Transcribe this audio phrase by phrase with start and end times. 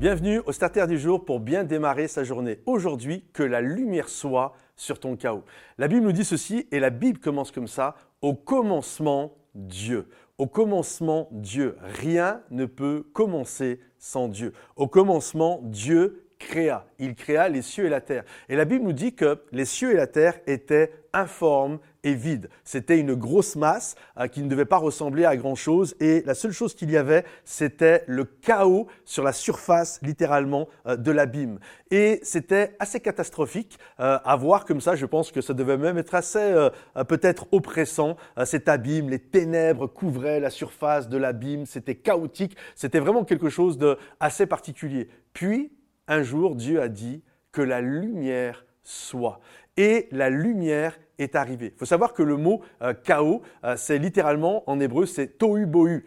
[0.00, 2.60] Bienvenue au Starter du jour pour bien démarrer sa journée.
[2.64, 5.44] Aujourd'hui, que la lumière soit sur ton chaos.
[5.76, 7.94] La Bible nous dit ceci et la Bible commence comme ça.
[8.22, 10.08] Au commencement, Dieu.
[10.38, 11.76] Au commencement, Dieu.
[11.82, 14.54] Rien ne peut commencer sans Dieu.
[14.74, 16.86] Au commencement, Dieu créa.
[16.98, 18.24] Il créa les cieux et la terre.
[18.48, 22.48] Et la Bible nous dit que les cieux et la terre étaient informes et vides.
[22.64, 26.52] C'était une grosse masse euh, qui ne devait pas ressembler à grand-chose et la seule
[26.52, 31.58] chose qu'il y avait, c'était le chaos sur la surface littéralement euh, de l'abîme.
[31.90, 34.94] Et c'était assez catastrophique euh, à voir comme ça.
[34.94, 36.68] Je pense que ça devait même être assez
[37.08, 38.16] peut-être oppressant.
[38.44, 41.66] cet abîme, les ténèbres couvraient la surface de l'abîme.
[41.66, 42.56] C'était chaotique.
[42.74, 45.08] C'était vraiment quelque chose de assez particulier.
[45.32, 45.70] Puis,
[46.10, 49.40] un jour, Dieu a dit que la lumière soit.
[49.76, 51.72] Et la lumière est arrivée.
[51.74, 55.66] Il faut savoir que le mot euh, chaos, euh, c'est littéralement en hébreu, c'est tohu
[55.66, 56.04] bohu.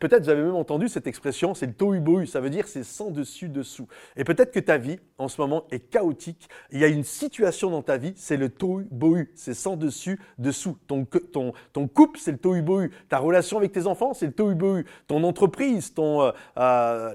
[0.00, 2.26] Peut-être vous avez même entendu cette expression, c'est le tohu bohu.
[2.26, 3.86] Ça veut dire c'est sans dessus dessous.
[4.16, 6.48] Et peut-être que ta vie en ce moment est chaotique.
[6.70, 9.30] Il y a une situation dans ta vie, c'est le tohu bohu.
[9.34, 10.76] C'est sans dessus dessous.
[10.86, 12.90] Ton, ton, ton couple, c'est le tohu bohu.
[13.08, 14.84] Ta relation avec tes enfants, c'est le tohu bohu.
[15.06, 16.32] Ton entreprise, ton, euh,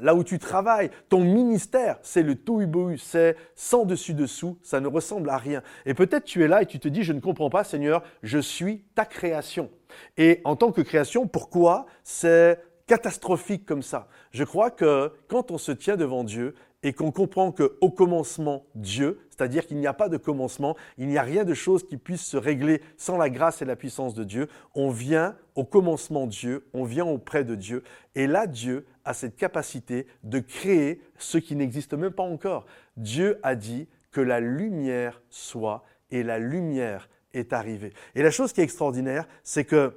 [0.02, 2.98] là où tu travailles, ton ministère, c'est le tohu bohu.
[2.98, 4.58] C'est sans dessus dessous.
[4.62, 5.62] Ça ne ressemble à rien.
[5.86, 8.40] Et peut-être tu es là et tu te dis, je ne comprends pas, Seigneur, je
[8.40, 9.70] suis ta création.
[10.18, 14.08] Et en tant que création, pourquoi c'est catastrophique comme ça?
[14.32, 19.20] Je crois que quand on se tient devant Dieu et qu'on comprend qu'au commencement, Dieu,
[19.30, 22.26] c'est-à-dire qu'il n'y a pas de commencement, il n'y a rien de chose qui puisse
[22.26, 26.68] se régler sans la grâce et la puissance de Dieu, on vient au commencement Dieu,
[26.74, 27.84] on vient auprès de Dieu,
[28.16, 32.66] et là Dieu a cette capacité de créer ce qui n'existe même pas encore.
[32.98, 37.94] Dieu a dit que la lumière soit, et la lumière est arrivée.
[38.16, 39.94] Et la chose qui est extraordinaire, c'est que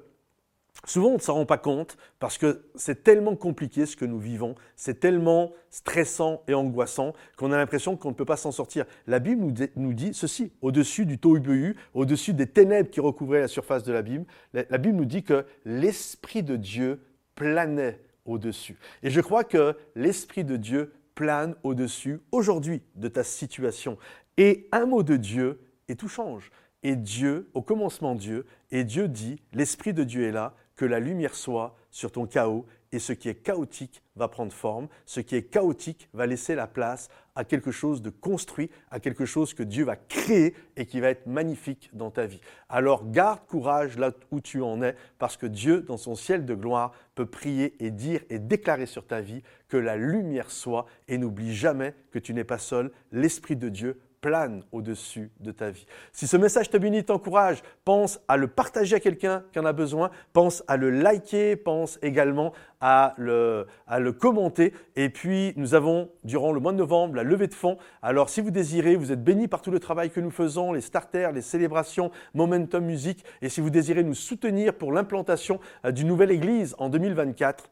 [0.84, 4.18] souvent on ne s'en rend pas compte parce que c'est tellement compliqué ce que nous
[4.18, 8.84] vivons, c'est tellement stressant et angoissant qu'on a l'impression qu'on ne peut pas s'en sortir.
[9.06, 13.82] La Bible nous dit, ceci, au-dessus du tohu au-dessus des ténèbres qui recouvraient la surface
[13.84, 17.00] de la Bible, la Bible nous dit que l'Esprit de Dieu
[17.34, 18.76] planait au-dessus.
[19.02, 23.98] Et je crois que l'Esprit de Dieu plane au-dessus aujourd'hui de ta situation.
[24.36, 26.50] Et un mot de Dieu et tout change.
[26.84, 31.00] Et Dieu, au commencement Dieu, et Dieu dit, l'Esprit de Dieu est là, que la
[31.00, 35.34] lumière soit sur ton chaos, et ce qui est chaotique va prendre forme, ce qui
[35.34, 39.64] est chaotique va laisser la place à quelque chose de construit, à quelque chose que
[39.64, 42.40] Dieu va créer et qui va être magnifique dans ta vie.
[42.68, 46.54] Alors garde courage là où tu en es, parce que Dieu, dans son ciel de
[46.54, 51.18] gloire, peut prier et dire et déclarer sur ta vie que la lumière soit, et
[51.18, 55.84] n'oublie jamais que tu n'es pas seul, l'Esprit de Dieu plane au-dessus de ta vie.
[56.10, 59.74] Si ce message te bénit, t'encourage, pense à le partager à quelqu'un qui en a
[59.74, 64.72] besoin, pense à le liker, pense également à le, à le commenter.
[64.96, 67.76] Et puis, nous avons, durant le mois de novembre, la levée de fonds.
[68.00, 70.80] Alors, si vous désirez, vous êtes bénis par tout le travail que nous faisons, les
[70.80, 73.22] starters, les célébrations, Momentum Music.
[73.42, 77.68] Et si vous désirez nous soutenir pour l'implantation euh, d'une nouvelle église en 2024,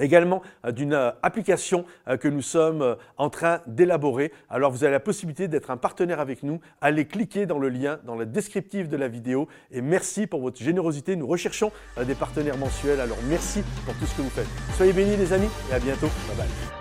[0.00, 4.32] également euh, d'une euh, application euh, que nous sommes en train d'élaborer.
[4.48, 6.60] Alors vous avez la possibilité d'être un partenaire avec nous.
[6.80, 10.58] Allez cliquer dans le lien dans le descriptif de la vidéo et merci pour votre
[10.62, 11.16] générosité.
[11.16, 11.72] Nous recherchons
[12.04, 13.00] des partenaires mensuels.
[13.00, 14.48] Alors merci pour tout ce que vous faites.
[14.76, 16.08] Soyez bénis les amis et à bientôt.
[16.28, 16.77] Bye bye.